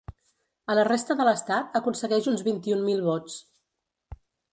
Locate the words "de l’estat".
1.19-1.77